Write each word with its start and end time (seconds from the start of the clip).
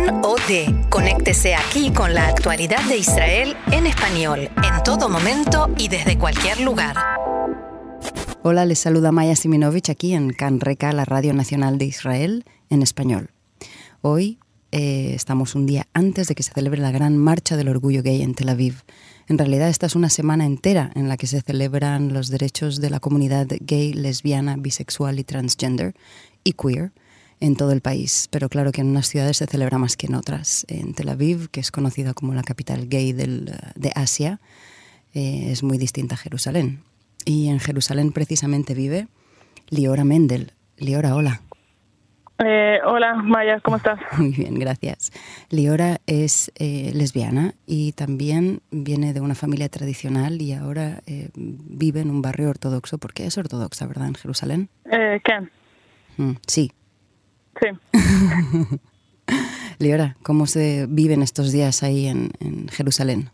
Kan 0.00 0.24
OD. 0.24 0.88
Conéctese 0.88 1.54
aquí 1.54 1.90
con 1.90 2.14
la 2.14 2.28
actualidad 2.28 2.82
de 2.88 2.96
Israel 2.96 3.56
en 3.70 3.86
español, 3.86 4.40
en 4.40 4.82
todo 4.82 5.08
momento 5.08 5.68
y 5.76 5.88
desde 5.88 6.16
cualquier 6.16 6.60
lugar. 6.60 6.96
Hola, 8.42 8.64
les 8.64 8.78
saluda 8.78 9.12
Maya 9.12 9.36
Siminovich 9.36 9.90
aquí 9.90 10.14
en 10.14 10.32
Can 10.32 10.60
Reca, 10.60 10.92
la 10.92 11.04
Radio 11.04 11.34
Nacional 11.34 11.76
de 11.76 11.84
Israel, 11.84 12.44
en 12.70 12.82
español. 12.82 13.30
Hoy 14.00 14.38
eh, 14.72 15.12
estamos 15.14 15.54
un 15.54 15.66
día 15.66 15.86
antes 15.92 16.28
de 16.28 16.34
que 16.34 16.42
se 16.42 16.52
celebre 16.52 16.80
la 16.80 16.92
gran 16.92 17.18
marcha 17.18 17.56
del 17.56 17.68
orgullo 17.68 18.02
gay 18.02 18.22
en 18.22 18.34
Tel 18.34 18.48
Aviv. 18.48 18.84
En 19.28 19.36
realidad 19.36 19.68
esta 19.68 19.86
es 19.86 19.96
una 19.96 20.08
semana 20.08 20.46
entera 20.46 20.90
en 20.94 21.08
la 21.08 21.18
que 21.18 21.26
se 21.26 21.42
celebran 21.42 22.14
los 22.14 22.28
derechos 22.28 22.80
de 22.80 22.88
la 22.88 23.00
comunidad 23.00 23.48
gay, 23.60 23.92
lesbiana, 23.92 24.56
bisexual 24.56 25.18
y 25.18 25.24
transgender 25.24 25.94
y 26.42 26.54
queer 26.54 26.92
en 27.40 27.56
todo 27.56 27.72
el 27.72 27.80
país. 27.80 28.28
Pero 28.30 28.48
claro 28.48 28.72
que 28.72 28.82
en 28.82 28.88
unas 28.88 29.08
ciudades 29.08 29.38
se 29.38 29.46
celebra 29.46 29.78
más 29.78 29.96
que 29.96 30.06
en 30.06 30.14
otras. 30.14 30.64
En 30.68 30.94
Tel 30.94 31.08
Aviv, 31.08 31.50
que 31.50 31.60
es 31.60 31.70
conocida 31.70 32.14
como 32.14 32.34
la 32.34 32.42
capital 32.42 32.88
gay 32.88 33.12
del, 33.12 33.52
de 33.74 33.92
Asia, 33.94 34.40
eh, 35.14 35.48
es 35.50 35.62
muy 35.62 35.78
distinta 35.78 36.14
a 36.14 36.18
Jerusalén. 36.18 36.82
Y 37.24 37.48
en 37.48 37.60
Jerusalén 37.60 38.12
precisamente 38.12 38.74
vive 38.74 39.08
Liora 39.68 40.04
Mendel. 40.04 40.52
Liora, 40.78 41.14
hola. 41.14 41.42
Eh, 42.42 42.78
hola, 42.86 43.14
Maya, 43.14 43.60
¿cómo 43.60 43.76
estás? 43.76 44.00
Muy 44.18 44.30
bien, 44.30 44.58
gracias. 44.58 45.12
Liora 45.50 45.98
es 46.06 46.50
eh, 46.58 46.90
lesbiana 46.94 47.54
y 47.66 47.92
también 47.92 48.62
viene 48.70 49.12
de 49.12 49.20
una 49.20 49.34
familia 49.34 49.68
tradicional 49.68 50.40
y 50.40 50.54
ahora 50.54 51.02
eh, 51.06 51.28
vive 51.34 52.00
en 52.00 52.10
un 52.10 52.22
barrio 52.22 52.48
ortodoxo, 52.48 52.96
porque 52.96 53.26
es 53.26 53.36
ortodoxa, 53.36 53.86
¿verdad, 53.86 54.08
en 54.08 54.14
Jerusalén? 54.14 54.68
¿Quién? 55.22 55.50
Mm, 56.16 56.36
sí. 56.46 56.72
Sí. 57.60 58.78
Liora, 59.78 60.16
¿cómo 60.22 60.46
se 60.46 60.86
viven 60.88 61.22
estos 61.22 61.52
días 61.52 61.82
ahí 61.82 62.06
en, 62.06 62.30
en 62.40 62.68
Jerusalén? 62.68 63.30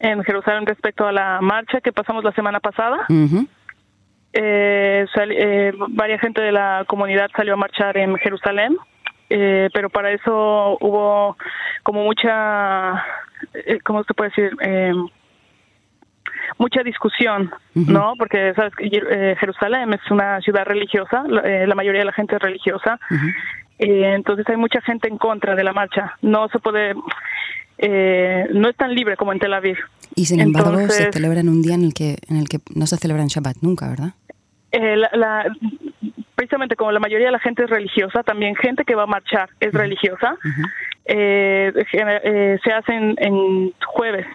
En 0.00 0.22
Jerusalén 0.24 0.66
respecto 0.66 1.06
a 1.06 1.12
la 1.12 1.40
marcha 1.40 1.80
que 1.80 1.92
pasamos 1.92 2.24
la 2.24 2.32
semana 2.32 2.60
pasada, 2.60 3.06
Ujú. 3.08 3.46
eh, 4.32 5.06
sal- 5.14 5.32
eh, 5.32 5.72
varias 5.90 6.20
gente 6.20 6.40
de 6.42 6.52
la 6.52 6.84
comunidad 6.88 7.30
salió 7.36 7.54
a 7.54 7.56
marchar 7.56 7.96
en 7.96 8.16
Jerusalén, 8.16 8.76
eh, 9.30 9.68
pero 9.72 9.90
para 9.90 10.10
eso 10.12 10.76
hubo 10.80 11.36
como 11.84 12.02
mucha, 12.04 13.04
eh, 13.54 13.78
¿cómo 13.84 14.02
se 14.04 14.14
puede 14.14 14.30
decir? 14.30 14.56
Mucha 16.58 16.82
discusión. 16.82 17.50
¿no? 17.74 18.14
Porque 18.18 18.52
sabes 18.54 18.74
que 18.76 18.86
eh, 18.86 19.36
Jerusalén 19.40 19.92
es 19.92 20.10
una 20.10 20.40
ciudad 20.40 20.64
religiosa, 20.64 21.24
la, 21.26 21.40
eh, 21.42 21.66
la 21.66 21.74
mayoría 21.74 22.00
de 22.00 22.06
la 22.06 22.12
gente 22.12 22.36
es 22.36 22.42
religiosa. 22.42 22.98
Eh, 23.78 24.12
entonces 24.14 24.48
hay 24.48 24.56
mucha 24.56 24.80
gente 24.82 25.08
en 25.08 25.18
contra 25.18 25.54
de 25.56 25.64
la 25.64 25.72
marcha. 25.72 26.16
No 26.22 26.48
se 26.48 26.58
puede, 26.60 26.94
eh, 27.78 28.46
no 28.52 28.68
es 28.68 28.76
tan 28.76 28.94
libre 28.94 29.16
como 29.16 29.32
en 29.32 29.38
Tel 29.40 29.52
Aviv. 29.54 29.78
Y 30.14 30.26
sin 30.26 30.40
embargo 30.40 30.70
se 30.88 31.10
celebra 31.12 31.40
en 31.40 31.48
un 31.48 31.60
día 31.62 31.74
en 31.74 31.84
el 31.84 31.92
que, 31.94 32.18
en 32.28 32.36
el 32.36 32.48
que 32.48 32.58
no 32.74 32.86
se 32.86 32.96
celebra 32.96 33.22
en 33.22 33.28
Shabbat 33.28 33.56
nunca, 33.62 33.88
¿verdad? 33.88 34.10
Eh, 34.70 34.96
la- 34.96 35.10
la- 35.14 35.52
precisamente 36.36 36.76
como 36.76 36.92
la 36.92 37.00
mayoría 37.00 37.26
de 37.26 37.32
la 37.32 37.38
gente 37.40 37.64
es 37.64 37.70
religiosa, 37.70 38.22
también 38.22 38.54
gente 38.56 38.84
que 38.84 38.94
va 38.94 39.04
a 39.04 39.06
marchar 39.06 39.48
es 39.60 39.72
religiosa, 39.72 40.36
eh, 41.06 41.72
eh, 41.92 42.58
se 42.62 42.72
hacen 42.72 43.14
en 43.18 43.72
jueves 43.86 44.26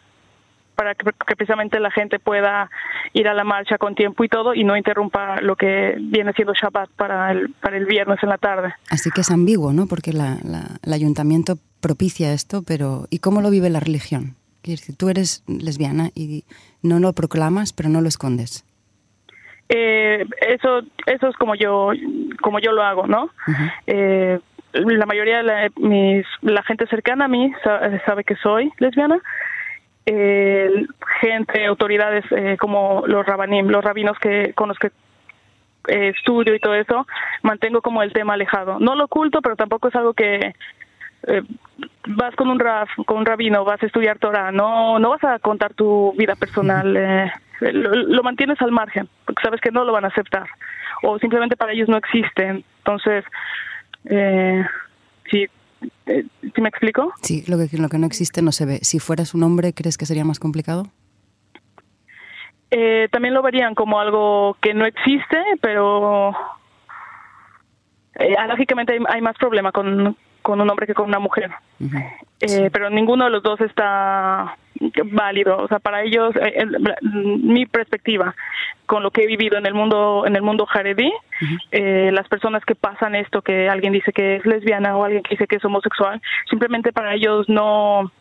para 0.79 0.95
que, 0.95 1.03
que 1.27 1.35
precisamente 1.35 1.77
la 1.81 1.91
gente 1.91 2.19
pueda 2.19 2.69
ir 3.11 3.27
a 3.27 3.33
la 3.33 3.43
marcha 3.43 3.77
con 3.77 3.95
tiempo 3.95 4.23
y 4.23 4.29
todo 4.29 4.53
y 4.53 4.63
no 4.63 4.77
interrumpa 4.77 5.41
lo 5.41 5.57
que 5.57 5.95
viene 5.99 6.31
siendo 6.33 6.53
Shabbat 6.53 6.89
para 6.91 7.31
el, 7.33 7.49
para 7.61 7.75
el 7.75 7.85
viernes 7.85 8.17
en 8.23 8.29
la 8.29 8.37
tarde. 8.37 8.73
Así 8.89 9.09
que 9.11 9.21
es 9.21 9.29
ambiguo, 9.29 9.73
¿no? 9.73 9.87
Porque 9.87 10.13
la, 10.13 10.37
la- 10.43 10.77
el 10.85 10.93
ayuntamiento 10.93 11.55
propicia 11.81 12.31
esto, 12.31 12.63
pero 12.65 13.07
¿y 13.09 13.19
cómo 13.19 13.41
lo 13.41 13.49
vive 13.49 13.69
la 13.69 13.81
religión? 13.81 14.35
Quiero 14.61 14.79
decir, 14.79 14.95
tú 14.95 15.09
eres 15.09 15.43
lesbiana 15.47 16.11
y 16.15 16.45
no 16.81 16.99
lo 16.99 17.11
proclamas, 17.11 17.73
pero 17.73 17.89
no 17.89 17.99
lo 17.99 18.07
escondes. 18.07 18.63
Eh, 19.71 20.25
eso 20.47 20.81
eso 21.05 21.27
es 21.27 21.35
como 21.35 21.53
yo 21.55 21.91
como 22.41 22.57
yo 22.59 22.71
lo 22.71 22.81
hago 22.81 23.05
no 23.05 23.29
eh, 23.85 24.39
la 24.73 25.05
mayoría 25.05 25.37
de 25.37 25.43
la, 25.43 25.69
mis, 25.77 26.25
la 26.41 26.63
gente 26.63 26.87
cercana 26.87 27.25
a 27.25 27.27
mí 27.27 27.51
sa- 27.63 27.79
sabe 28.05 28.23
que 28.23 28.35
soy 28.37 28.71
lesbiana 28.79 29.19
eh, 30.11 30.85
gente 31.21 31.65
autoridades 31.65 32.25
eh, 32.31 32.57
como 32.59 33.03
los 33.07 33.25
rabanim 33.25 33.67
los 33.67 33.83
rabinos 33.83 34.17
que 34.19 34.53
con 34.53 34.69
los 34.69 34.79
que 34.79 34.87
eh, 35.87 36.09
estudio 36.15 36.55
y 36.55 36.59
todo 36.59 36.75
eso 36.75 37.05
mantengo 37.43 37.81
como 37.81 38.01
el 38.03 38.13
tema 38.13 38.33
alejado 38.33 38.79
no 38.79 38.95
lo 38.95 39.05
oculto 39.05 39.41
pero 39.41 39.55
tampoco 39.55 39.87
es 39.87 39.95
algo 39.95 40.13
que 40.13 40.53
eh, 41.27 41.43
vas 42.07 42.35
con 42.35 42.49
un 42.49 42.59
raf, 42.59 42.89
con 43.05 43.17
un 43.17 43.25
rabino, 43.25 43.65
vas 43.65 43.81
a 43.83 43.85
estudiar 43.85 44.19
Torah, 44.19 44.51
no, 44.51 44.99
no 44.99 45.09
vas 45.09 45.23
a 45.23 45.39
contar 45.39 45.73
tu 45.73 46.13
vida 46.17 46.35
personal, 46.35 46.95
eh, 46.95 47.31
lo, 47.59 47.93
lo 47.93 48.23
mantienes 48.23 48.61
al 48.61 48.71
margen, 48.71 49.09
porque 49.25 49.41
sabes 49.43 49.61
que 49.61 49.71
no 49.71 49.83
lo 49.83 49.91
van 49.91 50.05
a 50.05 50.09
aceptar, 50.09 50.47
o 51.03 51.19
simplemente 51.19 51.57
para 51.57 51.73
ellos 51.73 51.89
no 51.89 51.97
existen. 51.97 52.63
Entonces, 52.79 53.25
eh, 54.05 54.65
sí, 55.29 55.47
¿sí 56.05 56.61
me 56.61 56.69
explico? 56.69 57.13
Sí, 57.21 57.43
lo 57.47 57.57
que, 57.57 57.77
lo 57.77 57.89
que 57.89 57.97
no 57.97 58.07
existe 58.07 58.41
no 58.41 58.51
se 58.51 58.65
ve. 58.65 58.79
Si 58.81 58.99
fueras 58.99 59.33
un 59.33 59.43
hombre, 59.43 59.73
¿crees 59.73 59.97
que 59.97 60.05
sería 60.05 60.25
más 60.25 60.39
complicado? 60.39 60.87
Eh, 62.71 63.07
también 63.11 63.33
lo 63.33 63.41
verían 63.41 63.73
como 63.75 63.99
algo 63.99 64.55
que 64.61 64.73
no 64.73 64.85
existe, 64.85 65.37
pero 65.61 66.35
eh, 68.15 68.35
lógicamente 68.47 68.93
hay, 68.93 68.99
hay 69.07 69.21
más 69.21 69.35
problema 69.37 69.71
con, 69.71 70.15
con 70.41 70.61
un 70.61 70.69
hombre 70.69 70.87
que 70.87 70.93
con 70.93 71.07
una 71.07 71.19
mujer. 71.19 71.51
Eh, 72.41 72.69
pero 72.71 72.89
ninguno 72.89 73.25
de 73.25 73.31
los 73.31 73.43
dos 73.43 73.59
está 73.61 74.57
válido. 75.05 75.57
O 75.57 75.67
sea 75.67 75.79
para 75.79 76.03
ellos 76.03 76.35
eh, 76.35 76.53
el- 76.55 76.77
mi 77.43 77.65
perspectiva 77.65 78.35
con 78.85 79.03
lo 79.03 79.11
que 79.11 79.23
he 79.23 79.27
vivido 79.27 79.57
en 79.57 79.65
el 79.65 79.73
mundo 79.73 80.23
en 80.25 80.35
el 80.35 80.41
mundo 80.41 80.65
jaredí 80.65 81.11
eh, 81.71 82.09
las 82.11 82.27
personas 82.27 82.65
que 82.65 82.75
pasan 82.75 83.13
esto 83.15 83.41
que 83.41 83.69
alguien 83.69 83.93
dice 83.93 84.11
que 84.11 84.37
es 84.37 84.45
lesbiana 84.45 84.97
o 84.97 85.03
alguien 85.03 85.21
que 85.23 85.31
dice 85.35 85.47
que 85.47 85.57
es 85.57 85.65
homosexual 85.65 86.19
simplemente 86.49 86.91
para 86.91 87.13
ellos 87.13 87.47
no 87.49 88.11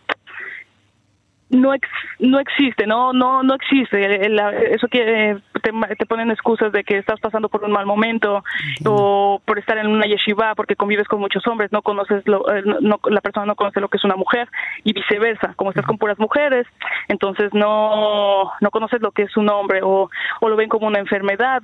no 1.50 1.72
ex- 1.74 1.88
no 2.18 2.38
existe 2.38 2.86
no 2.86 3.12
no 3.12 3.42
no 3.42 3.54
existe. 3.54 4.04
El- 4.04 4.38
el- 4.38 4.54
eso 4.72 4.86
que 4.88 5.36
te, 5.62 5.72
te 5.96 6.06
ponen 6.06 6.30
excusas 6.30 6.72
de 6.72 6.84
que 6.84 6.98
estás 6.98 7.18
pasando 7.20 7.48
por 7.48 7.64
un 7.64 7.72
mal 7.72 7.86
momento 7.86 8.44
o 8.86 9.40
por 9.44 9.58
estar 9.58 9.78
en 9.78 9.86
una 9.88 10.06
yeshiva 10.06 10.54
porque 10.54 10.76
convives 10.76 11.08
con 11.08 11.20
muchos 11.20 11.46
hombres 11.46 11.72
no 11.72 11.82
conoces 11.82 12.26
lo, 12.26 12.48
eh, 12.54 12.62
no, 12.80 13.00
la 13.08 13.20
persona 13.20 13.46
no 13.46 13.56
conoce 13.56 13.80
lo 13.80 13.88
que 13.88 13.96
es 13.96 14.04
una 14.04 14.16
mujer 14.16 14.48
y 14.84 14.92
viceversa. 14.92 15.54
Como 15.56 15.70
estás 15.70 15.86
con 15.86 15.98
puras 15.98 16.18
mujeres 16.18 16.66
entonces 17.08 17.52
no 17.54 18.52
no 18.60 18.70
conoces 18.70 19.00
lo 19.00 19.12
que 19.12 19.22
es 19.22 19.36
un 19.36 19.48
hombre 19.50 19.80
o, 19.82 20.10
o 20.40 20.48
lo 20.48 20.56
ven 20.56 20.68
como 20.68 20.86
una 20.86 20.98
enfermedad. 20.98 21.62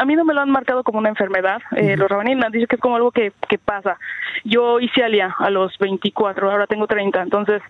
A 0.00 0.04
mí 0.04 0.16
no 0.16 0.24
me 0.24 0.34
lo 0.34 0.40
han 0.40 0.50
marcado 0.50 0.82
como 0.84 0.98
una 0.98 1.08
enfermedad 1.10 1.60
eh, 1.76 1.96
los 1.96 2.08
rabanín 2.08 2.40
dicho 2.52 2.66
que 2.66 2.76
es 2.76 2.82
como 2.82 2.96
algo 2.96 3.10
que, 3.10 3.32
que 3.48 3.58
pasa. 3.58 3.98
Yo 4.44 4.80
hice 4.80 5.02
alia 5.04 5.34
a 5.38 5.50
los 5.50 5.76
24 5.78 6.50
ahora 6.50 6.66
tengo 6.66 6.86
30 6.86 7.20
entonces 7.22 7.62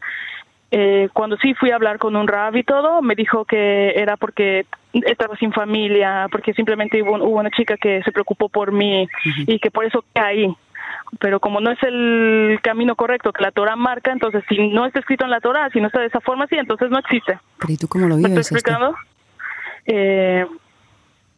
eh, 0.70 1.08
cuando 1.12 1.36
sí 1.38 1.54
fui 1.54 1.70
a 1.70 1.76
hablar 1.76 1.98
con 1.98 2.14
un 2.16 2.28
rab 2.28 2.54
y 2.56 2.62
todo, 2.62 3.00
me 3.02 3.14
dijo 3.14 3.44
que 3.44 3.92
era 3.96 4.16
porque 4.16 4.66
estaba 4.92 5.36
sin 5.36 5.52
familia, 5.52 6.26
porque 6.30 6.52
simplemente 6.52 7.02
hubo, 7.02 7.16
hubo 7.16 7.38
una 7.40 7.50
chica 7.50 7.76
que 7.76 8.02
se 8.02 8.12
preocupó 8.12 8.48
por 8.48 8.72
mí 8.72 9.08
y 9.46 9.58
que 9.58 9.70
por 9.70 9.84
eso 9.84 10.04
caí. 10.12 10.54
Pero 11.20 11.40
como 11.40 11.60
no 11.60 11.70
es 11.70 11.82
el 11.82 12.58
camino 12.62 12.94
correcto 12.96 13.32
que 13.32 13.42
la 13.42 13.50
Torah 13.50 13.76
marca, 13.76 14.12
entonces 14.12 14.44
si 14.48 14.68
no 14.68 14.84
está 14.84 14.98
escrito 15.00 15.24
en 15.24 15.30
la 15.30 15.40
Torah, 15.40 15.70
si 15.70 15.80
no 15.80 15.86
está 15.86 16.00
de 16.00 16.06
esa 16.06 16.20
forma, 16.20 16.46
sí, 16.48 16.56
entonces 16.56 16.90
no 16.90 16.98
existe. 16.98 17.38
Pero 17.58 17.72
¿y 17.72 17.76
tú 17.76 17.88
cómo 17.88 18.06
lo 18.06 18.16
¿Me 18.16 18.22
estoy 18.22 18.30
vives? 18.32 18.46
esto? 18.46 18.56
explicando? 18.56 18.96
Eh, 19.86 20.46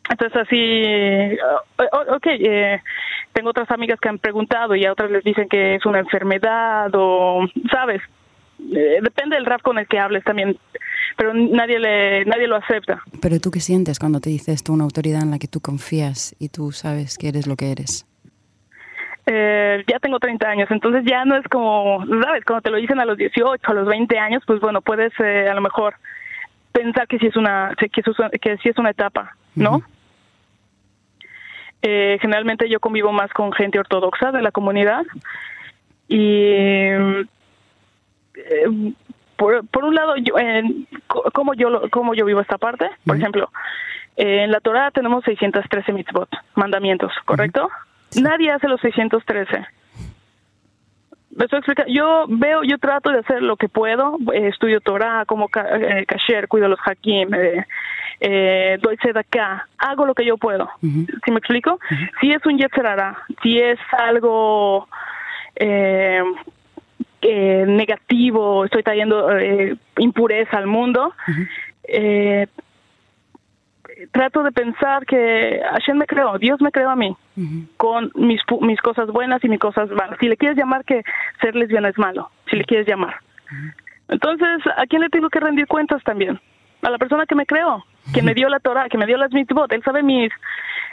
entonces 0.09 0.43
así, 0.43 0.57
eh, 0.59 1.39
ok, 1.79 2.27
eh, 2.27 2.83
tengo 3.33 3.51
otras 3.51 3.71
amigas 3.71 4.01
que 4.01 4.09
han 4.09 4.19
preguntado 4.19 4.75
y 4.75 4.85
a 4.85 4.93
otras 4.93 5.11
les 5.11 5.23
dicen 5.23 5.49
que 5.49 5.77
es 5.77 5.87
una 5.87 6.01
enfermedad 6.01 6.91
o, 6.95 7.47
¿sabes? 7.71 8.03
Eh, 8.73 8.99
depende 9.03 9.37
del 9.37 9.47
rap 9.47 9.62
con 9.62 9.79
el 9.79 9.87
que 9.87 9.99
hables 9.99 10.25
también, 10.25 10.57
pero 11.17 11.35
nadie 11.35 11.79
le 11.79 12.25
nadie 12.25 12.47
lo 12.47 12.57
acepta. 12.57 13.03
Pero 13.21 13.41
tú 13.41 13.51
qué 13.51 13.61
sientes 13.61 13.99
cuando 13.99 14.21
te 14.21 14.31
dice 14.31 14.53
esto 14.53 14.73
una 14.73 14.85
autoridad 14.85 15.23
en 15.23 15.31
la 15.31 15.39
que 15.39 15.49
tú 15.49 15.61
confías 15.61 16.35
y 16.39 16.49
tú 16.49 16.73
sabes 16.73 17.19
que 17.19 17.29
eres 17.29 17.47
lo 17.47 17.57
que 17.57 17.73
eres? 17.73 18.07
Eh, 19.27 19.85
ya 19.87 19.99
tengo 19.99 20.19
30 20.19 20.49
años, 20.49 20.71
entonces 20.71 21.05
ya 21.05 21.25
no 21.25 21.37
es 21.37 21.47
como, 21.49 22.05
¿sabes? 22.23 22.45
Cuando 22.45 22.62
te 22.62 22.71
lo 22.71 22.79
dicen 22.79 23.01
a 23.01 23.05
los 23.05 23.17
18, 23.17 23.62
a 23.71 23.75
los 23.75 23.87
20 23.87 24.19
años, 24.19 24.43
pues 24.47 24.61
bueno, 24.61 24.81
puedes 24.81 25.12
eh, 25.21 25.49
a 25.49 25.55
lo 25.55 25.61
mejor 25.61 25.95
pensar 26.73 27.07
que 27.07 27.19
sí 27.19 27.27
es 27.27 27.37
una 27.37 27.75
que 27.79 28.03
sí 28.03 28.11
es, 28.11 28.41
que 28.41 28.57
sí 28.59 28.69
es 28.71 28.79
una 28.79 28.91
etapa, 28.91 29.37
¿no? 29.55 29.83
Eh, 31.83 32.19
generalmente 32.21 32.69
yo 32.69 32.81
convivo 32.81 33.12
más 33.12 33.31
con 33.33 33.53
gente 33.53 33.79
ortodoxa 33.79 34.33
de 34.33 34.43
la 34.43 34.51
comunidad 34.51 35.05
y 36.09 36.89
eh, 38.50 38.92
por, 39.37 39.66
por 39.69 39.84
un 39.84 39.94
lado 39.94 40.16
yo, 40.16 40.38
en, 40.38 40.87
co- 41.06 41.31
cómo 41.32 41.54
yo 41.54 41.82
cómo 41.90 42.14
yo 42.14 42.25
vivo 42.25 42.40
esta 42.40 42.58
parte 42.58 42.90
por 43.06 43.16
ejemplo 43.16 43.50
eh, 44.16 44.44
en 44.44 44.50
la 44.52 44.60
Torah 44.60 44.90
tenemos 44.90 45.25
613 45.25 45.92
mitzvot 45.92 46.28
mandamientos 46.54 47.12
correcto 47.25 47.69
nadie 48.20 48.50
hace 48.50 48.69
los 48.69 48.81
613 48.81 49.66
Me 51.37 51.44
estoy 51.44 51.60
explicando. 51.60 51.92
Yo 51.92 52.25
veo, 52.28 52.62
yo 52.64 52.76
trato 52.78 53.10
de 53.10 53.20
hacer 53.20 53.40
lo 53.40 53.56
que 53.56 53.69
puedo. 53.69 54.19
Eh, 54.34 54.48
estudio 54.48 54.81
Torah, 54.81 55.25
como 55.26 55.48
eh, 55.54 56.04
kasher, 56.06 56.48
cuido 56.48 56.66
los 56.69 56.81
hakim, 56.84 57.32
eh, 57.32 57.64
eh, 58.20 58.78
doy 58.82 58.96
acá. 59.14 59.69
Hago 59.78 60.06
lo 60.06 60.14
que 60.14 60.25
yo 60.26 60.37
puedo. 60.37 60.69
¿Sí 61.25 61.31
me 61.31 61.38
explico? 61.38 61.78
Si 62.20 62.32
es 62.32 62.44
un 62.44 62.58
yetzerara, 62.58 63.16
si 63.42 63.60
es 63.60 63.78
algo 63.96 64.88
eh, 65.54 66.20
eh, 67.22 67.64
negativo, 67.67 68.64
estoy 68.64 68.82
trayendo 68.82 69.37
eh, 69.37 69.76
impureza 69.99 70.58
al 70.58 70.67
mundo, 70.67 71.12
eh, 71.84 72.46
trato 74.12 74.43
de 74.43 74.52
pensar 74.52 75.05
que 75.05 75.61
Hashem 75.72 75.99
me 75.99 76.06
creó, 76.06 76.38
Dios 76.38 76.61
me 76.61 76.72
creó 76.72 76.90
a 76.90 76.96
mí, 76.96 77.14
con 77.76 78.11
mis, 78.14 78.40
mis 78.61 78.81
cosas 78.81 79.08
buenas 79.08 79.43
y 79.44 79.49
mis 79.49 79.61
cosas 79.61 79.90
malas. 79.90 80.19
Si 80.20 80.28
le 80.28 80.37
quieres 80.37 80.56
llamar 80.56 80.84
que 80.84 81.02
ser 81.40 81.55
lesbiana 81.55 81.88
es 81.88 81.99
malo, 81.99 82.31
si 82.49 82.56
le 82.56 82.64
quieres 82.64 82.87
llamar. 82.87 83.17
Entonces, 84.08 84.61
¿a 84.76 84.87
quién 84.87 85.02
le 85.02 85.08
tengo 85.08 85.28
que 85.28 85.40
rendir 85.40 85.66
cuentas 85.66 86.02
también? 86.02 86.40
A 86.82 86.90
la 86.90 86.99
persona 86.99 87.26
que 87.26 87.34
me 87.34 87.46
creó, 87.46 87.84
que 88.12 88.23
me 88.23 88.34
dio 88.34 88.49
la 88.49 88.58
Torah, 88.58 88.88
que 88.88 88.99
me 88.99 89.06
dio 89.06 89.16
las 89.16 89.32
mitzvot. 89.32 89.70
Él 89.73 89.82
sabe 89.84 90.02
mis, 90.02 90.32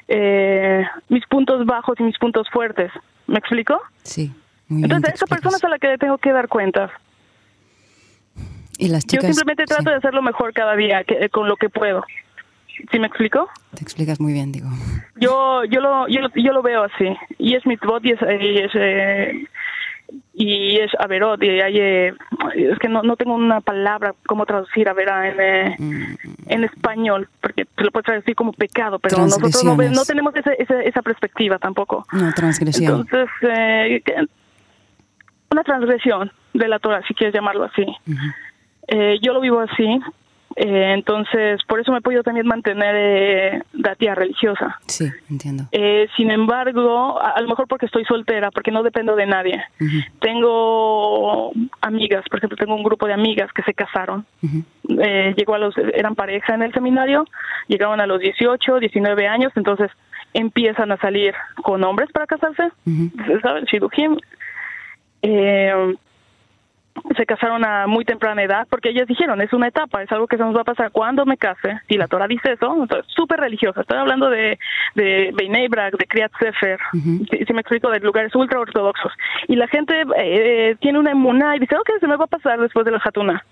eh, 0.07 0.85
mis 1.09 1.25
puntos 1.27 1.65
bajos 1.65 1.99
y 1.99 2.03
mis 2.03 2.17
puntos 2.17 2.49
fuertes. 2.49 2.91
¿Me 3.25 3.39
explico? 3.39 3.81
Sí. 4.03 4.31
Entonces, 4.69 5.11
a 5.11 5.15
esa 5.15 5.25
persona 5.27 5.57
es 5.57 5.63
a 5.63 5.69
la 5.69 5.79
que 5.79 5.87
le 5.87 5.97
tengo 5.97 6.17
que 6.17 6.31
dar 6.31 6.47
cuentas. 6.47 6.91
¿Y 8.77 8.89
las 8.89 9.05
chicas? 9.05 9.27
Yo 9.27 9.33
simplemente 9.33 9.65
trato 9.65 9.89
de 9.89 9.95
hacerlo 9.95 10.21
mejor 10.21 10.53
cada 10.53 10.75
día, 10.75 11.03
que, 11.03 11.29
con 11.29 11.47
lo 11.47 11.55
que 11.55 11.69
puedo. 11.69 12.03
¿Sí 12.91 12.99
me 12.99 13.07
explico? 13.07 13.49
Te 13.73 13.81
explicas 13.81 14.19
muy 14.19 14.33
bien, 14.33 14.51
digo. 14.51 14.69
Yo 15.15 15.63
yo 15.65 15.81
lo 15.81 16.07
yo, 16.07 16.21
yo 16.35 16.53
lo 16.53 16.61
veo 16.61 16.83
así. 16.83 17.07
Y 17.39 17.55
es 17.55 17.65
mitzvot 17.65 18.05
y 18.05 18.11
es, 18.11 18.19
y 18.21 18.57
es, 18.59 18.71
eh, 18.75 19.47
y 20.33 20.77
es 20.77 20.91
averot 20.99 21.41
y 21.43 21.49
hay, 21.61 21.79
eh, 21.79 22.13
es 22.55 22.79
que 22.79 22.87
no, 22.87 23.01
no 23.01 23.15
tengo 23.15 23.33
una 23.33 23.59
palabra 23.61 24.13
cómo 24.27 24.45
traducir 24.45 24.87
averá 24.87 25.29
en, 25.29 25.39
eh, 25.39 25.75
mm. 25.79 26.03
en 26.47 26.63
español 26.63 27.27
porque 27.41 27.65
te 27.65 27.83
lo 27.83 27.91
puedes 27.91 28.05
traducir 28.05 28.35
como 28.35 28.53
pecado 28.53 28.99
pero 28.99 29.17
nosotros 29.17 29.63
no, 29.63 29.75
no 29.75 30.05
tenemos 30.05 30.35
esa, 30.35 30.53
esa, 30.53 30.81
esa, 30.81 31.01
perspectiva 31.01 31.57
tampoco 31.57 32.05
no 32.11 32.31
transgresión 32.33 33.01
entonces 33.01 33.29
eh, 33.41 34.01
una 35.51 35.63
transgresión 35.63 36.31
de 36.53 36.67
la 36.67 36.79
Torah 36.79 37.01
si 37.07 37.13
quieres 37.13 37.33
llamarlo 37.33 37.65
así 37.65 37.85
eh, 38.87 39.19
yo 39.21 39.33
lo 39.33 39.41
vivo 39.41 39.59
así 39.59 40.01
eh, 40.59 40.93
entonces, 40.93 41.61
por 41.67 41.79
eso 41.79 41.91
me 41.91 41.99
he 41.99 42.01
podido 42.01 42.23
también 42.23 42.47
mantener 42.47 42.95
eh, 42.95 43.63
tía 43.99 44.15
religiosa. 44.15 44.79
Sí, 44.87 45.07
entiendo. 45.29 45.65
Eh, 45.71 46.07
sin 46.17 46.31
embargo, 46.31 47.21
a, 47.21 47.39
lo 47.41 47.47
mejor 47.47 47.67
porque 47.67 47.85
estoy 47.85 48.03
soltera, 48.05 48.49
porque 48.49 48.71
no 48.71 48.81
dependo 48.81 49.15
de 49.15 49.27
nadie. 49.27 49.63
Tengo 50.19 51.51
amigas, 51.81 52.25
por 52.27 52.39
ejemplo, 52.39 52.57
tengo 52.57 52.75
un 52.75 52.83
grupo 52.83 53.05
de 53.05 53.13
amigas 53.13 53.51
que 53.53 53.61
se 53.61 53.73
casaron. 53.75 54.25
eh, 54.89 55.35
llegó 55.37 55.53
a 55.53 55.59
los, 55.59 55.77
eran 55.77 56.15
pareja 56.15 56.55
en 56.55 56.63
el 56.63 56.73
seminario, 56.73 57.25
llegaban 57.67 58.01
a 58.01 58.07
los 58.07 58.19
18, 58.19 58.79
19 58.79 59.27
años, 59.27 59.51
entonces 59.55 59.91
empiezan 60.33 60.91
a 60.91 60.97
salir 60.97 61.35
con 61.61 61.83
hombres 61.83 62.11
para 62.11 62.25
casarse. 62.25 62.71
¿Sabes? 63.43 63.65
Eh, 65.29 65.95
se 67.15 67.25
casaron 67.25 67.63
a 67.65 67.85
muy 67.85 68.05
temprana 68.05 68.41
edad 68.43 68.67
porque 68.69 68.89
ellas 68.89 69.07
dijeron, 69.07 69.41
es 69.41 69.53
una 69.53 69.67
etapa, 69.67 70.01
es 70.01 70.11
algo 70.11 70.27
que 70.27 70.37
se 70.37 70.43
nos 70.43 70.55
va 70.55 70.61
a 70.61 70.65
pasar 70.65 70.91
cuando 70.91 71.25
me 71.25 71.37
case. 71.37 71.79
Si 71.87 71.97
la 71.97 72.07
Torah 72.07 72.27
dice 72.27 72.53
eso, 72.53 72.75
entonces 72.81 73.05
súper 73.13 73.39
religiosa. 73.39 73.81
Estoy 73.81 73.97
hablando 73.97 74.29
de, 74.29 74.57
de 74.95 75.33
de 75.35 76.05
Kriyat 76.07 76.31
Sefer, 76.39 76.79
si, 76.93 77.53
me 77.53 77.61
explico, 77.61 77.89
de 77.91 77.99
lugares 77.99 78.33
ultra 78.35 78.59
ortodoxos. 78.59 79.11
Y 79.47 79.55
la 79.55 79.67
gente 79.67 80.05
eh, 80.17 80.75
tiene 80.79 80.99
una 80.99 81.11
emuná 81.11 81.55
y 81.55 81.59
dice, 81.59 81.75
ok, 81.75 81.89
se 81.99 82.07
me 82.07 82.15
va 82.15 82.25
a 82.25 82.27
pasar 82.27 82.59
después 82.59 82.85
de 82.85 82.91
la 82.91 83.01
Hatuna. 83.03 83.43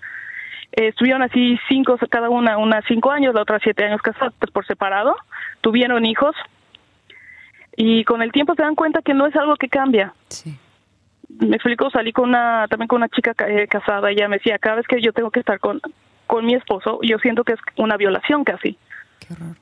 Eh, 0.72 0.88
estuvieron 0.88 1.22
así 1.22 1.58
cinco, 1.68 1.98
cada 2.10 2.30
una, 2.30 2.58
una 2.58 2.82
cinco 2.88 3.10
años, 3.10 3.34
la 3.34 3.42
otra 3.42 3.58
siete 3.60 3.84
años 3.84 4.02
casadas 4.02 4.34
pues, 4.38 4.50
por 4.50 4.66
separado, 4.66 5.14
tuvieron 5.60 6.04
hijos 6.06 6.34
y 7.76 8.04
con 8.04 8.22
el 8.22 8.32
tiempo 8.32 8.54
se 8.54 8.62
dan 8.62 8.74
cuenta 8.74 9.02
que 9.02 9.14
no 9.14 9.26
es 9.26 9.36
algo 9.36 9.56
que 9.56 9.68
cambia. 9.68 10.12
Sí 10.28 10.58
me 11.28 11.56
explico, 11.56 11.90
salí 11.90 12.12
con 12.12 12.28
una, 12.28 12.66
también 12.68 12.88
con 12.88 12.98
una 12.98 13.08
chica 13.08 13.34
eh, 13.46 13.66
casada, 13.68 14.10
ella 14.10 14.28
me 14.28 14.36
decía, 14.36 14.58
cada 14.58 14.76
vez 14.76 14.86
que 14.86 15.00
yo 15.00 15.12
tengo 15.12 15.30
que 15.30 15.40
estar 15.40 15.58
con, 15.58 15.80
con 16.26 16.44
mi 16.44 16.54
esposo, 16.54 16.98
yo 17.02 17.18
siento 17.18 17.44
que 17.44 17.54
es 17.54 17.60
una 17.76 17.96
violación 17.96 18.44
casi. 18.44 18.78
Qué 19.20 19.34
horror. 19.34 19.56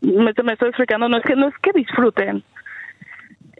Me, 0.00 0.32
me 0.44 0.52
estoy 0.52 0.68
explicando, 0.68 1.08
no 1.08 1.18
es 1.18 1.24
que 1.24 1.36
no 1.36 1.48
es 1.48 1.54
que 1.58 1.72
disfruten. 1.72 2.42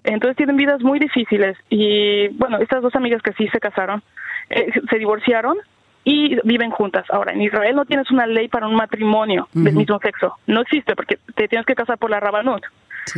Entonces 0.04 0.36
tienen 0.36 0.56
vidas 0.56 0.82
muy 0.82 0.98
difíciles 0.98 1.56
y 1.70 2.28
bueno, 2.28 2.58
estas 2.58 2.82
dos 2.82 2.94
amigas 2.96 3.22
que 3.22 3.32
sí 3.34 3.46
se 3.48 3.60
casaron, 3.60 4.02
eh, 4.50 4.72
se 4.90 4.98
divorciaron 4.98 5.56
y 6.04 6.36
viven 6.42 6.70
juntas. 6.70 7.06
Ahora, 7.10 7.32
en 7.32 7.42
Israel 7.42 7.76
no 7.76 7.84
tienes 7.84 8.10
una 8.10 8.26
ley 8.26 8.48
para 8.48 8.66
un 8.66 8.74
matrimonio 8.74 9.48
del 9.52 9.76
mismo 9.76 10.00
sexo. 10.00 10.36
No 10.48 10.62
existe 10.62 10.96
porque 10.96 11.18
te 11.36 11.46
tienes 11.46 11.66
que 11.66 11.76
casar 11.76 11.98
por 11.98 12.10
la 12.10 12.18
Rabanut, 12.18 12.64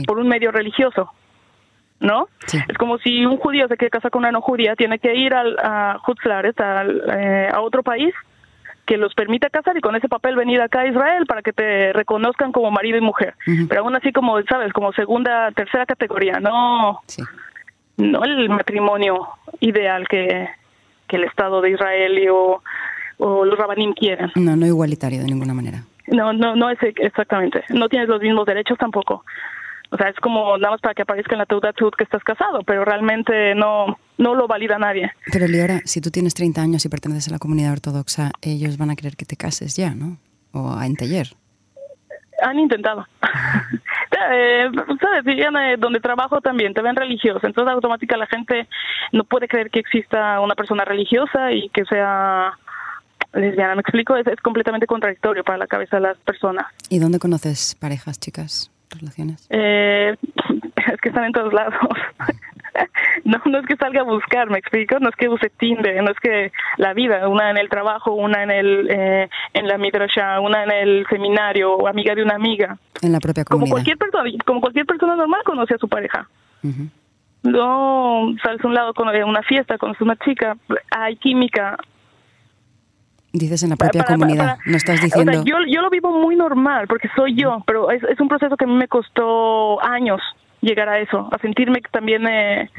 por 0.07 0.19
un 0.19 0.29
medio 0.29 0.53
religioso. 0.53 1.11
¿No? 2.05 2.29
Es 2.69 2.79
como 2.79 2.99
si 2.99 3.25
un 3.25 3.39
judío 3.39 3.67
se 3.67 3.77
quiere 3.77 3.91
casar 3.91 4.11
con 4.11 4.21
una 4.21 4.31
no 4.31 4.43
judía, 4.43 4.77
tiene 4.77 4.99
que 4.99 5.15
ir 5.15 5.35
al, 5.35 5.57
a 5.59 5.99
Hutzlares, 6.07 6.55
eh, 6.59 7.49
a 7.53 7.61
otro 7.61 7.83
país 7.83 8.15
que 8.85 8.99
los 8.99 9.15
permita 9.15 9.49
casar 9.49 9.77
y 9.79 9.81
con 9.81 9.97
ese 9.97 10.09
papel 10.09 10.37
venir 10.37 10.61
acá 10.61 10.81
a 10.81 10.87
Israel 10.87 11.25
para 11.27 11.41
que 11.41 11.55
te 11.55 11.95
reconozcan 11.95 12.53
como 12.53 12.71
marido 12.71 12.99
y 12.99 13.01
mujer. 13.01 13.35
Pero 13.69 13.81
aún 13.81 13.97
así, 13.97 14.13
como 14.13 14.41
sabes, 14.43 14.75
como 14.75 14.93
segunda, 14.93 15.51
tercera 15.53 15.87
categoría, 15.87 16.39
no, 16.39 17.01
no 17.97 18.25
el 18.25 18.51
matrimonio 18.51 19.27
ideal 19.61 20.07
que, 20.07 20.51
que 21.09 21.17
el 21.17 21.25
Estado 21.25 21.63
de 21.63 21.71
Israel 21.71 22.29
o, 22.31 22.63
o 23.17 23.45
los 23.47 23.59
rabanim 23.59 23.95
quieren. 23.95 24.31
No, 24.35 24.55
no 24.55 24.67
igualitario 24.67 25.21
de 25.21 25.29
ninguna 25.29 25.55
manera. 25.55 25.83
No, 26.09 26.35
no, 26.35 26.55
no 26.55 26.69
es 26.69 26.79
exactamente. 26.83 27.65
No 27.71 27.89
tienes 27.89 28.11
los 28.11 28.21
mismos 28.21 28.45
derechos 28.45 28.77
tampoco. 28.77 29.25
O 29.95 29.97
sea, 29.97 30.09
es 30.09 30.17
como 30.17 30.59
nada 30.59 30.73
más 30.73 30.81
para 30.81 30.93
que 30.93 31.03
aparezca 31.03 31.37
en 31.37 31.39
la 31.39 31.47
Teudatud 31.47 31.93
que 31.97 32.03
estás 32.03 32.25
casado, 32.25 32.65
pero 32.65 32.85
realmente 32.85 33.55
no, 33.55 33.97
no 34.19 34.35
lo 34.35 34.49
valida 34.49 34.77
nadie. 34.77 35.13
Pero 35.31 35.47
Liora, 35.47 35.83
si 35.85 36.01
tú 36.01 36.11
tienes 36.11 36.35
30 36.35 36.61
años 36.61 36.85
y 36.85 36.89
perteneces 36.89 37.29
a 37.29 37.31
la 37.31 37.39
comunidad 37.39 37.71
ortodoxa, 37.71 38.33
ellos 38.43 38.77
van 38.77 38.91
a 38.91 38.97
querer 38.97 39.15
que 39.15 39.25
te 39.25 39.37
cases 39.37 39.77
ya, 39.77 39.95
¿no? 39.95 40.19
O 40.51 40.75
a 40.77 40.87
enteller. 40.87 41.29
Han 42.43 42.59
intentado. 42.59 43.07
eh, 44.33 44.69
¿Sabes? 45.01 45.25
Eh, 45.29 45.77
donde 45.79 46.01
trabajo 46.01 46.41
también 46.41 46.75
te 46.75 46.83
ven 46.83 46.97
religiosa, 46.97 47.47
entonces 47.47 47.73
automáticamente 47.73 48.17
la 48.17 48.27
gente 48.27 48.69
no 49.13 49.23
puede 49.23 49.47
creer 49.47 49.71
que 49.71 49.79
exista 49.79 50.41
una 50.41 50.57
persona 50.57 50.85
religiosa 50.85 51.53
y 51.53 51.69
que 51.69 51.85
sea 51.85 52.59
lesbiana. 53.33 53.77
¿Me 53.77 53.83
explico? 53.83 54.17
Es, 54.17 54.27
es 54.27 54.41
completamente 54.41 54.89
contradictorio 54.89 55.45
para 55.45 55.59
la 55.59 55.69
cabeza 55.69 55.99
de 55.99 56.03
las 56.03 56.19
personas. 56.19 56.67
¿Y 56.91 56.99
dónde 56.99 57.21
conoces 57.21 57.77
parejas, 57.77 58.19
chicas? 58.19 58.74
Relaciones? 58.95 59.47
Eh, 59.51 60.17
es 60.93 61.01
que 61.01 61.09
están 61.09 61.25
en 61.25 61.33
todos 61.33 61.53
lados. 61.53 61.75
no, 63.25 63.41
no 63.45 63.59
es 63.59 63.67
que 63.67 63.77
salga 63.77 64.01
a 64.01 64.05
buscar, 64.05 64.51
me 64.51 64.59
explico, 64.59 64.99
no 64.99 65.09
es 65.09 65.17
que 65.17 65.29
use 65.29 65.51
Tinder, 65.51 66.03
no 66.03 66.11
es 66.11 66.19
que 66.21 66.53
la 66.77 66.95
vida, 66.95 67.29
una 67.29 67.51
en 67.51 67.59
el 67.59 67.69
trabajo, 67.69 68.13
una 68.13 68.43
en 68.43 68.51
el 68.51 68.89
eh, 68.91 69.29
en 69.53 69.69
la 69.69 69.79
midrasha, 69.79 70.41
una 70.41 70.65
en 70.65 70.71
el 70.71 71.07
seminario, 71.09 71.75
o 71.75 71.87
amiga 71.87 72.15
de 72.15 72.23
una 72.23 72.35
amiga. 72.35 72.77
En 73.03 73.13
la 73.13 73.21
propia 73.21 73.45
comunidad. 73.45 73.67
Como 73.67 73.75
cualquier 73.75 73.99
persona, 73.99 74.31
como 74.45 74.61
cualquier 74.61 74.87
persona 74.87 75.17
normal 75.17 75.43
conoce 75.45 75.75
a 75.75 75.79
su 75.79 75.89
pareja. 75.89 76.29
No 77.43 78.35
sales 78.43 78.65
a 78.65 78.67
un 78.67 78.75
lado 78.75 78.95
con 78.95 79.09
una 79.09 79.43
fiesta, 79.43 79.77
conoces 79.77 80.01
a 80.01 80.05
una 80.05 80.17
chica, 80.17 80.57
hay 80.91 81.17
química, 81.17 81.77
Dices 83.35 83.65
en 83.65 83.71
la 83.71 83.77
propia 83.77 84.05
comunidad, 84.05 84.59
no 84.65 84.77
estás 84.77 85.03
diciendo... 85.03 85.43
yo, 85.45 85.57
yo 85.67 85.83
lo 85.83 85.91
vivo 85.91 86.17
muy 86.17 86.37
normal 86.37 86.87
porque 86.87 87.09
soy 87.17 87.35
yo, 87.35 87.65
pero 87.67 87.91
es, 87.91 88.01
es 88.05 88.21
un 88.21 88.29
proceso 88.29 88.57
que 88.57 88.65
a 88.65 88.69
mí 88.69 88.75
me 88.75 88.87
costó 88.87 89.83
años 89.83 90.21
llegar 90.61 90.89
a 90.89 91.01
eso, 91.01 91.29
a 91.33 91.39
sentirme 91.39 91.83
también... 91.91 92.27
Eh, 92.29 92.71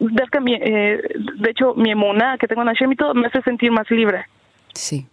eh, 0.00 1.02
de 1.36 1.50
hecho, 1.50 1.74
mi 1.74 1.90
emuna 1.90 2.38
que 2.38 2.48
tengo 2.48 2.62
en 2.62 2.68
Hashem 2.68 2.90
y 2.92 2.96
todo 2.96 3.12
me 3.12 3.26
hace 3.26 3.42
sentir 3.42 3.70
más 3.70 3.90
libre. 3.90 4.24
Sí. 4.72 5.06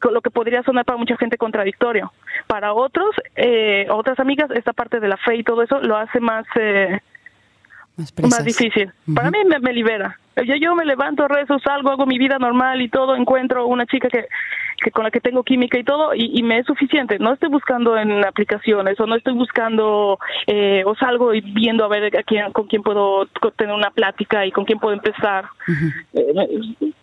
Con 0.00 0.14
lo 0.14 0.20
que 0.20 0.30
podría 0.30 0.62
sonar 0.62 0.84
para 0.84 0.96
mucha 0.96 1.16
gente 1.16 1.36
contradictorio. 1.36 2.12
Para 2.46 2.74
otros, 2.74 3.10
eh, 3.34 3.88
otras 3.90 4.20
amigas, 4.20 4.48
esta 4.52 4.72
parte 4.72 5.00
de 5.00 5.08
la 5.08 5.16
fe 5.16 5.38
y 5.38 5.42
todo 5.42 5.62
eso 5.62 5.80
lo 5.80 5.96
hace 5.96 6.20
más... 6.20 6.46
Eh, 6.54 7.00
más, 8.22 8.44
difícil. 8.44 8.92
Para 9.12 9.32
mí 9.32 9.38
me, 9.60 9.72
libera. 9.72 10.16
Yo, 10.44 10.54
yo 10.56 10.74
me 10.74 10.84
levanto, 10.84 11.26
rezo, 11.28 11.58
salgo, 11.58 11.90
hago 11.90 12.06
mi 12.06 12.18
vida 12.18 12.38
normal 12.38 12.80
y 12.80 12.88
todo, 12.88 13.16
encuentro 13.16 13.66
una 13.66 13.86
chica 13.86 14.08
que, 14.08 14.26
que 14.82 14.90
con 14.90 15.04
la 15.04 15.10
que 15.10 15.20
tengo 15.20 15.42
química 15.42 15.78
y 15.78 15.84
todo 15.84 16.14
y, 16.14 16.42
me 16.42 16.58
es 16.58 16.66
suficiente. 16.66 17.18
No 17.18 17.32
estoy 17.32 17.48
buscando 17.48 17.96
en 17.96 18.24
aplicaciones 18.24 18.98
o 19.00 19.06
no 19.06 19.16
estoy 19.16 19.34
buscando 19.34 20.18
eh, 20.46 20.82
o 20.86 20.94
salgo 20.94 21.34
y 21.34 21.40
viendo 21.40 21.84
a 21.84 21.88
ver 21.88 22.16
a 22.16 22.22
quién, 22.22 22.52
con 22.52 22.66
quién 22.66 22.82
puedo 22.82 23.26
tener 23.56 23.74
una 23.74 23.90
plática 23.90 24.46
y 24.46 24.52
con 24.52 24.64
quién 24.64 24.78
puedo 24.78 24.94
empezar. 24.94 25.46
Eh, 26.14 26.32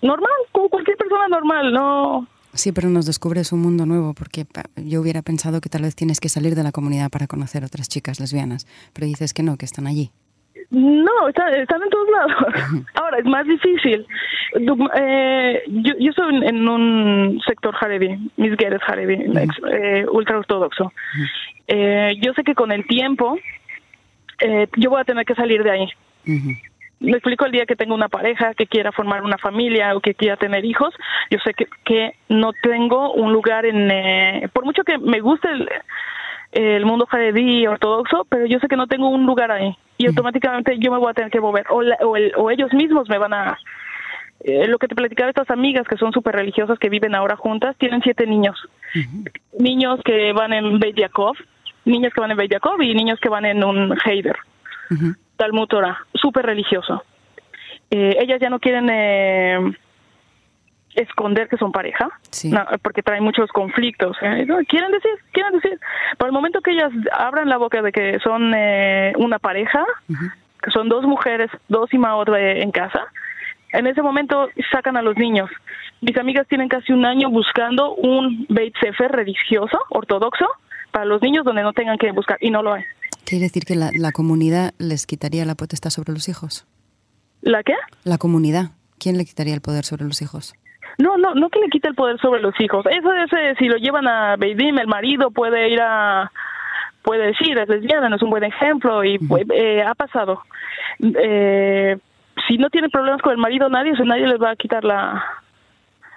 normal, 0.02 0.32
como 0.52 0.70
cualquier 0.70 0.98
persona 0.98 1.28
normal, 1.28 1.74
no. 1.74 2.28
Sí, 2.54 2.72
pero 2.72 2.90
nos 2.90 3.06
descubres 3.06 3.52
un 3.52 3.62
mundo 3.62 3.86
nuevo 3.86 4.14
porque 4.14 4.46
yo 4.78 5.02
hubiera 5.02 5.22
pensado 5.22 5.60
que 5.60 5.68
tal 5.68 5.82
vez 5.82 5.94
tienes 5.96 6.22
que 6.22 6.30
salir 6.30 6.56
de 6.56 6.64
la 6.64 6.72
comunidad 6.72 7.10
para 7.10 7.28
conocer 7.28 7.66
otras 7.66 7.90
chicas 7.90 8.22
lesbianas, 8.22 8.66
pero 8.94 9.08
dices 9.08 9.34
que 9.34 9.44
no, 9.44 9.58
que 9.58 9.66
están 9.66 9.88
allí. 9.88 10.12
No, 10.76 11.30
están, 11.30 11.54
en 11.54 11.90
todos 11.90 12.10
lados. 12.10 12.84
Ahora, 12.96 13.20
es 13.20 13.26
más 13.26 13.48
difícil. 13.48 14.06
Eh, 14.54 15.64
yo, 15.68 15.94
yo 15.98 16.12
soy 16.12 16.46
en 16.46 16.68
un 16.68 17.42
sector 17.48 17.74
Haredi, 17.80 18.30
mis 18.36 18.58
gueres 18.58 18.82
Haredi, 18.86 19.24
eh, 19.72 20.06
ultra 20.12 20.38
ortodoxo. 20.38 20.92
Eh, 21.66 22.16
yo 22.22 22.34
sé 22.34 22.44
que 22.44 22.56
con 22.56 22.74
el 22.74 22.86
tiempo 22.88 23.38
eh, 24.42 24.68
yo 24.76 24.90
voy 24.90 25.00
a 25.00 25.06
tener 25.06 25.26
que 25.26 25.36
salir 25.36 25.64
de 25.64 25.72
ahí. 25.72 25.88
Me 27.00 27.12
explico 27.12 27.46
el 27.46 27.54
día 27.54 27.66
que 27.66 27.78
tengo 27.78 27.96
una 27.96 28.10
pareja, 28.10 28.54
que 28.54 28.68
quiera 28.68 28.92
formar 28.92 29.24
una 29.24 29.38
familia 29.38 29.96
o 29.96 30.02
que 30.02 30.14
quiera 30.14 30.36
tener 30.36 30.66
hijos, 30.66 30.94
yo 31.30 31.40
sé 31.40 31.54
que, 31.54 31.68
que 31.86 32.16
no 32.28 32.52
tengo 32.52 33.14
un 33.14 33.32
lugar 33.32 33.66
en... 33.66 33.90
Eh, 33.90 34.50
por 34.52 34.66
mucho 34.66 34.84
que 34.84 34.98
me 34.98 35.22
guste 35.22 35.48
el, 35.50 35.70
el 36.56 36.86
mundo 36.86 37.06
jaredí 37.06 37.68
ortodoxo, 37.68 38.26
pero 38.30 38.46
yo 38.46 38.60
sé 38.60 38.68
que 38.68 38.78
no 38.78 38.88
tengo 38.88 39.10
un 39.10 39.26
lugar 39.26 39.52
ahí 39.52 39.76
y 39.98 40.08
automáticamente 40.08 40.78
yo 40.80 40.92
me 40.92 40.98
voy 40.98 41.12
a 41.12 41.14
tener 41.14 41.30
que 41.30 41.42
mover 41.42 41.66
o, 41.70 41.82
o, 42.38 42.52
ellos 42.52 42.74
mismos 42.74 43.10
me 43.10 43.18
van 43.18 43.34
a... 43.34 43.60
Eh, 44.42 44.68
lo 44.68 44.78
que 44.78 44.88
te 44.88 44.96
platicaba 44.96 45.30
estas 45.30 45.50
amigas 45.50 45.88
que 45.88 45.98
son 45.98 46.12
súper 46.12 46.36
religiosas 46.36 46.80
que 46.80 46.90
viven 46.90 47.16
ahora 47.16 47.36
juntas, 47.36 47.76
tienen 47.78 48.02
siete 48.02 48.26
niños. 48.26 48.58
Niños 49.58 50.00
que 50.06 50.32
van 50.34 50.54
en 50.54 50.80
Beit 50.80 50.98
Yaakov, 50.98 51.36
niños 51.84 52.14
que 52.14 52.22
van 52.22 52.32
en 52.32 52.38
Beit 52.38 52.52
Yaakov 52.52 52.82
y 52.82 52.94
niños 52.94 53.20
que 53.20 53.30
van 53.30 53.46
en 53.46 53.64
un 53.64 53.98
Heider. 54.06 54.38
Talmud 55.36 55.68
Torah, 55.68 55.98
súper 56.14 56.46
religioso. 56.46 57.04
Eh, 57.90 58.18
ellas 58.20 58.40
ya 58.40 58.50
no 58.50 58.60
quieren 58.60 58.90
eh, 58.92 59.60
esconder 60.96 61.48
que 61.48 61.58
son 61.58 61.72
pareja, 61.72 62.10
porque 62.82 63.04
traen 63.04 63.24
muchos 63.24 63.50
conflictos. 63.52 64.18
¿eh? 64.22 64.46
Quieren 64.68 64.92
decir, 64.92 65.12
quieren 65.32 65.54
decir. 65.54 65.80
Por 66.18 66.28
el 66.28 66.34
momento 66.34 66.62
que 66.62 66.72
ellas 66.72 66.92
abran 67.12 67.50
la 67.50 67.58
boca 67.58 67.82
de 67.82 67.92
que 67.92 68.20
son 68.20 68.54
eh, 68.56 69.14
una 69.18 69.40
pareja, 69.40 69.86
que 70.08 70.72
son 70.72 70.90
dos 70.90 71.04
mujeres, 71.04 71.52
dos 71.68 71.94
y 71.94 71.98
otra 71.98 72.40
en 72.40 72.72
casa, 72.72 73.02
en 73.74 73.88
ese 73.88 74.02
momento 74.02 74.50
sacan 74.72 74.98
a 74.98 75.02
los 75.02 75.18
niños. 75.18 75.50
Mis 76.02 76.18
amigas 76.18 76.48
tienen 76.48 76.70
casi 76.70 76.94
un 76.94 77.06
año 77.06 77.30
buscando 77.30 77.94
un 77.96 78.46
Beit 78.50 78.74
Sefer 78.80 79.12
religioso, 79.12 79.78
ortodoxo, 79.90 80.48
para 80.92 81.06
los 81.06 81.22
niños 81.22 81.44
donde 81.44 81.62
no 81.62 81.74
tengan 81.74 81.98
que 81.98 82.12
buscar, 82.12 82.38
y 82.40 82.52
no 82.52 82.62
lo 82.64 82.74
hay. 82.74 82.84
¿Quiere 83.26 83.46
decir 83.46 83.66
que 83.66 83.76
la, 83.76 83.90
la 83.98 84.12
comunidad 84.12 84.74
les 84.78 85.06
quitaría 85.06 85.46
la 85.46 85.56
potestad 85.56 85.90
sobre 85.90 86.14
los 86.14 86.30
hijos? 86.30 86.66
¿La 87.42 87.64
qué? 87.64 87.74
La 88.04 88.18
comunidad. 88.18 88.72
¿Quién 88.98 89.18
le 89.18 89.26
quitaría 89.26 89.54
el 89.54 89.62
poder 89.62 89.84
sobre 89.84 90.06
los 90.06 90.22
hijos? 90.22 90.54
No, 90.98 91.18
no, 91.18 91.34
no 91.36 91.50
que 91.50 91.60
le 91.60 91.70
quite 91.70 91.90
el 91.90 91.96
poder 91.96 92.20
sobre 92.20 92.42
los 92.42 92.60
hijos. 92.60 92.86
Eso 92.86 93.14
es, 93.14 93.34
eh, 93.34 93.56
si 93.60 93.66
lo 93.66 93.78
llevan 93.78 94.08
a 94.08 94.36
Beidim, 94.38 94.78
el 94.80 94.88
marido 94.88 95.32
puede 95.32 95.70
ir 95.70 95.82
a, 95.82 96.32
puede 97.02 97.28
decir, 97.28 97.58
es 97.58 97.68
lesbiana, 97.68 98.10
no 98.10 98.16
es 98.16 98.22
un 98.22 98.30
buen 98.30 98.44
ejemplo 98.44 99.04
y 99.04 99.20
pues, 99.20 99.46
eh, 99.54 99.84
ha 99.84 99.94
pasado. 99.96 100.42
Eh, 101.00 101.98
si 102.48 102.58
no 102.58 102.70
tiene 102.70 102.90
problemas 102.90 103.22
con 103.22 103.32
el 103.32 103.38
marido, 103.38 103.70
nadie, 103.70 103.94
o 103.94 104.06
nadie 104.06 104.28
les 104.28 104.42
va 104.42 104.52
a 104.52 104.56
quitar 104.56 104.84
la... 104.84 105.24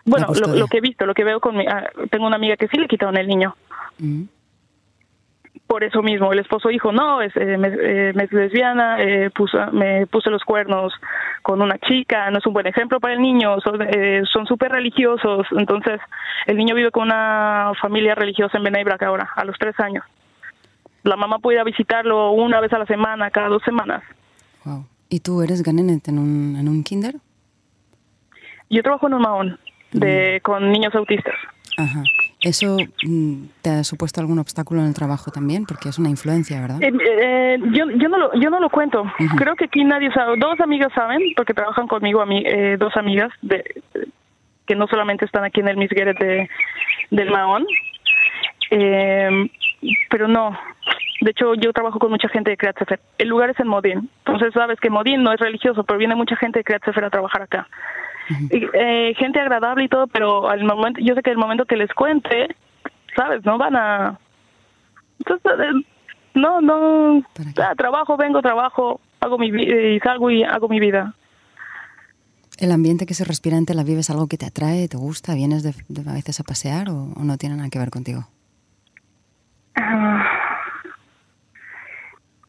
Bueno, 0.04 0.28
lo, 0.28 0.66
que 0.68 0.78
he 0.78 0.80
visto, 0.80 1.04
lo 1.04 1.14
que 1.14 1.24
veo 1.24 1.40
con 1.40 1.56
mi... 1.56 1.66
Ah, 1.66 1.84
tengo 2.10 2.26
una 2.26 2.36
amiga 2.36 2.56
que 2.56 2.68
sí 2.68 2.78
le 2.78 2.88
quitaron 2.88 3.16
el 3.16 3.26
niño 3.26 3.54
por 5.68 5.84
eso 5.84 6.02
mismo. 6.02 6.32
El 6.32 6.40
esposo 6.40 6.70
dijo, 6.70 6.90
no, 6.90 7.22
es, 7.22 7.36
eh, 7.36 7.56
me, 7.56 7.68
eh, 7.68 8.10
es 8.10 8.32
lesbiana, 8.32 9.00
eh, 9.00 9.30
puso, 9.30 9.58
me 9.70 10.06
puse 10.06 10.30
los 10.30 10.42
cuernos 10.42 10.92
con 11.42 11.62
una 11.62 11.78
chica, 11.78 12.30
no 12.30 12.38
es 12.38 12.46
un 12.46 12.52
buen 12.52 12.66
ejemplo 12.66 13.00
para 13.00 13.14
el 13.14 13.20
niño, 13.20 13.60
son 13.60 13.80
eh, 13.82 14.22
súper 14.46 14.72
religiosos. 14.72 15.46
Entonces, 15.52 16.00
el 16.46 16.56
niño 16.56 16.74
vive 16.74 16.90
con 16.90 17.04
una 17.04 17.72
familia 17.80 18.14
religiosa 18.14 18.58
en 18.58 18.64
Bnei 18.64 18.84
ahora, 19.00 19.30
a 19.34 19.44
los 19.44 19.56
tres 19.58 19.78
años. 19.80 20.04
La 21.04 21.16
mamá 21.16 21.38
puede 21.38 21.56
ir 21.56 21.60
a 21.60 21.64
visitarlo 21.64 22.32
una 22.32 22.60
vez 22.60 22.72
a 22.72 22.78
la 22.78 22.86
semana, 22.86 23.30
cada 23.30 23.48
dos 23.48 23.62
semanas. 23.62 24.02
Wow. 24.64 24.84
¿Y 25.08 25.20
tú 25.20 25.42
eres 25.42 25.62
ganenet 25.62 26.06
en 26.08 26.18
un, 26.18 26.56
en 26.56 26.68
un 26.68 26.82
kinder? 26.82 27.14
Yo 28.68 28.82
trabajo 28.82 29.06
en 29.06 29.14
un 29.14 29.22
mahón 29.22 29.58
de, 29.92 30.38
mm. 30.38 30.42
con 30.42 30.70
niños 30.70 30.94
autistas. 30.94 31.34
Ajá. 31.78 32.02
¿Eso 32.40 32.76
mm, 33.04 33.46
te 33.62 33.70
ha 33.70 33.84
supuesto 33.84 34.20
algún 34.20 34.38
obstáculo 34.38 34.80
en 34.80 34.86
el 34.86 34.94
trabajo 34.94 35.32
también? 35.32 35.64
Porque 35.66 35.88
es 35.88 35.98
una 35.98 36.08
influencia, 36.08 36.60
¿verdad? 36.60 36.80
Eh, 36.80 36.92
eh, 36.92 37.58
yo, 37.72 37.90
yo, 37.90 38.08
no 38.08 38.16
lo, 38.16 38.32
yo 38.34 38.48
no 38.50 38.60
lo 38.60 38.70
cuento. 38.70 39.04
Creo 39.36 39.56
que 39.56 39.64
aquí 39.64 39.84
nadie 39.84 40.12
sabe. 40.12 40.36
Dos 40.38 40.60
amigas 40.60 40.92
saben, 40.94 41.20
porque 41.36 41.52
trabajan 41.52 41.88
conmigo, 41.88 42.24
eh, 42.30 42.76
dos 42.78 42.96
amigas 42.96 43.32
de, 43.42 43.64
que 44.66 44.76
no 44.76 44.86
solamente 44.86 45.24
están 45.24 45.44
aquí 45.44 45.60
en 45.60 45.68
el 45.68 45.76
Misgueret 45.76 46.16
de, 46.18 46.48
del 47.10 47.30
Mahón. 47.30 47.66
pero 50.10 50.28
no. 50.28 50.56
De 51.20 51.32
hecho, 51.32 51.54
yo 51.54 51.72
trabajo 51.72 51.98
con 51.98 52.10
mucha 52.10 52.28
gente 52.28 52.50
de 52.50 52.56
Kreat 52.56 52.76
El 53.18 53.28
lugar 53.28 53.50
es 53.50 53.58
en 53.58 53.66
Modín. 53.66 54.08
Entonces, 54.24 54.54
sabes 54.54 54.78
que 54.78 54.90
Modín 54.90 55.24
no 55.24 55.32
es 55.32 55.40
religioso, 55.40 55.82
pero 55.82 55.98
viene 55.98 56.14
mucha 56.14 56.36
gente 56.36 56.60
de 56.60 56.64
Kreat 56.64 56.86
a 56.86 57.10
trabajar 57.10 57.42
acá 57.42 57.66
eh, 58.50 59.14
gente 59.16 59.40
agradable 59.40 59.84
y 59.84 59.88
todo, 59.88 60.06
pero 60.06 60.48
al 60.48 60.64
momento, 60.64 61.00
yo 61.02 61.14
sé 61.14 61.22
que 61.22 61.30
el 61.30 61.38
momento 61.38 61.64
que 61.64 61.76
les 61.76 61.92
cuente, 61.92 62.54
sabes, 63.14 63.44
no 63.44 63.58
van 63.58 63.76
a, 63.76 64.18
entonces, 65.18 65.52
eh, 65.60 65.84
no, 66.34 66.60
no, 66.60 67.22
ah, 67.60 67.74
trabajo, 67.76 68.16
vengo, 68.16 68.40
trabajo, 68.40 69.00
hago 69.20 69.38
mi 69.38 69.48
y 69.48 69.98
salgo 70.00 70.30
y 70.30 70.44
hago 70.44 70.68
mi 70.68 70.80
vida. 70.80 71.14
¿El 72.58 72.72
ambiente 72.72 73.06
que 73.06 73.14
se 73.14 73.24
respira 73.24 73.56
en 73.56 73.66
Tel 73.66 73.78
Aviv 73.78 73.98
es 73.98 74.10
algo 74.10 74.26
que 74.26 74.36
te 74.36 74.46
atrae, 74.46 74.88
te 74.88 74.96
gusta? 74.96 75.34
¿Vienes 75.34 75.62
de, 75.62 75.74
a 76.08 76.12
veces 76.12 76.40
a 76.40 76.44
pasear 76.44 76.88
o, 76.90 77.12
no 77.16 77.36
tiene 77.38 77.56
nada 77.56 77.68
que 77.70 77.78
ver 77.78 77.90
contigo? 77.90 78.24
Ah, 79.76 80.24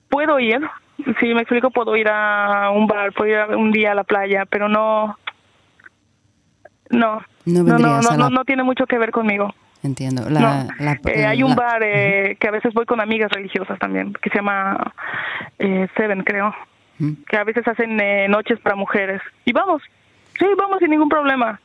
puedo 0.10 0.40
ir, 0.40 0.62
si 1.20 1.34
me 1.34 1.42
explico, 1.42 1.70
puedo 1.70 1.96
ir 1.96 2.08
a 2.10 2.72
un 2.72 2.88
bar, 2.88 3.14
puedo 3.14 3.30
ir 3.30 3.56
un 3.56 3.72
día 3.72 3.92
a 3.92 3.96
la 3.96 4.04
playa, 4.04 4.46
pero 4.50 4.68
no, 4.68 5.16
no, 6.90 7.22
no, 7.46 7.64
no, 7.64 8.02
no, 8.02 8.30
no, 8.30 8.46
tiene 8.46 8.64
mucho 8.64 8.86
que 8.86 8.98
ver 8.98 9.12
conmigo. 9.12 9.54
Entiendo. 9.82 10.28
Eh, 10.28 11.26
hay 11.26 11.42
un 11.42 11.56
bar 11.56 11.82
eh, 11.84 12.36
que 12.40 12.48
a 12.48 12.52
veces 12.52 12.74
voy 12.74 12.86
con 12.86 13.00
amigas 13.00 13.32
religiosas 13.32 13.80
también, 13.80 14.14
que 14.22 14.30
se 14.30 14.38
llama 14.38 14.94
eh, 15.58 15.88
Seven, 15.96 16.24
creo, 16.24 16.54
que 17.28 17.38
a 17.38 17.44
veces 17.46 17.66
hacen 17.68 17.98
noches 18.30 18.60
para 18.60 18.76
mujeres. 18.76 19.22
Y 19.46 19.54
vamos, 19.54 19.82
sí, 20.38 20.46
vamos 20.58 20.80
sin 20.80 20.90
ningún 20.90 21.10
problema. 21.10 21.60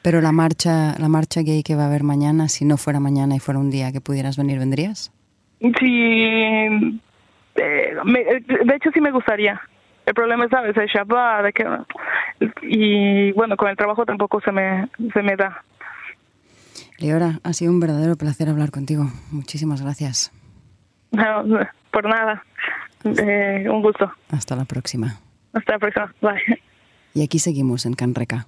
Pero 0.00 0.20
la 0.20 0.32
marcha, 0.32 0.94
la 0.98 1.08
marcha 1.08 1.42
gay 1.42 1.62
que 1.62 1.74
va 1.74 1.82
a 1.82 1.86
haber 1.86 2.04
mañana, 2.04 2.48
si 2.48 2.64
no 2.64 2.78
fuera 2.78 3.00
mañana 3.00 3.36
y 3.36 3.38
fuera 3.40 3.60
un 3.60 3.70
día 3.70 3.92
que 3.92 4.00
pudieras 4.00 4.38
venir, 4.38 4.58
¿vendrías? 4.58 5.12
Sí, 5.60 5.70
de 5.74 7.00
hecho 8.76 8.90
sí 8.94 9.00
me 9.00 9.10
gustaría. 9.10 9.60
El 10.08 10.14
problema 10.14 10.46
es, 10.46 10.50
¿sabes? 10.50 10.74
El 10.74 10.86
Shabbat, 10.86 11.44
de 11.44 11.52
que, 11.52 11.66
y 12.62 13.32
bueno, 13.32 13.56
con 13.56 13.68
el 13.68 13.76
trabajo 13.76 14.04
tampoco 14.04 14.40
se 14.40 14.52
me, 14.52 14.88
se 15.12 15.22
me 15.22 15.36
da. 15.36 15.62
Leora, 16.98 17.40
ha 17.44 17.52
sido 17.52 17.70
un 17.70 17.80
verdadero 17.80 18.16
placer 18.16 18.48
hablar 18.48 18.70
contigo. 18.70 19.10
Muchísimas 19.30 19.82
gracias. 19.82 20.32
No, 21.12 21.44
por 21.92 22.08
nada. 22.08 22.42
Eh, 23.04 23.66
un 23.70 23.82
gusto. 23.82 24.10
Hasta 24.30 24.56
la 24.56 24.64
próxima. 24.64 25.20
Hasta 25.52 25.72
la 25.74 25.78
próxima. 25.78 26.14
Bye. 26.20 26.60
Y 27.14 27.22
aquí 27.22 27.38
seguimos 27.38 27.86
en 27.86 27.94
Canreca. 27.94 28.46